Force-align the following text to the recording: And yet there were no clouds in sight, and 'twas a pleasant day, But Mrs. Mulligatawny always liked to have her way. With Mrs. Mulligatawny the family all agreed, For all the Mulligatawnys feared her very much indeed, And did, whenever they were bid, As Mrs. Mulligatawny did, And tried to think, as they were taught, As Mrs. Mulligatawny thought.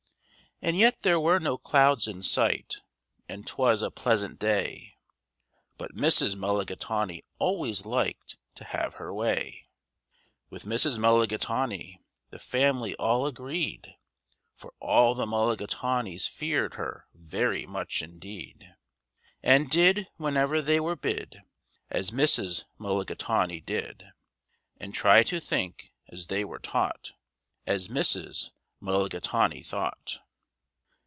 And 0.63 0.77
yet 0.77 1.01
there 1.01 1.19
were 1.19 1.39
no 1.39 1.57
clouds 1.57 2.07
in 2.07 2.21
sight, 2.21 2.81
and 3.27 3.47
'twas 3.47 3.81
a 3.81 3.89
pleasant 3.89 4.37
day, 4.37 4.95
But 5.79 5.95
Mrs. 5.95 6.35
Mulligatawny 6.35 7.23
always 7.39 7.83
liked 7.83 8.37
to 8.53 8.63
have 8.65 8.93
her 8.95 9.11
way. 9.11 9.65
With 10.51 10.65
Mrs. 10.65 10.99
Mulligatawny 10.99 11.99
the 12.29 12.37
family 12.37 12.93
all 12.97 13.25
agreed, 13.25 13.95
For 14.55 14.75
all 14.79 15.15
the 15.15 15.25
Mulligatawnys 15.25 16.27
feared 16.29 16.75
her 16.75 17.07
very 17.15 17.65
much 17.65 18.03
indeed, 18.03 18.75
And 19.41 19.67
did, 19.67 20.09
whenever 20.17 20.61
they 20.61 20.79
were 20.79 20.95
bid, 20.95 21.41
As 21.89 22.11
Mrs. 22.11 22.65
Mulligatawny 22.77 23.61
did, 23.61 24.11
And 24.77 24.93
tried 24.93 25.25
to 25.25 25.39
think, 25.39 25.91
as 26.09 26.27
they 26.27 26.45
were 26.45 26.59
taught, 26.59 27.13
As 27.65 27.87
Mrs. 27.87 28.51
Mulligatawny 28.79 29.63
thought. 29.63 30.19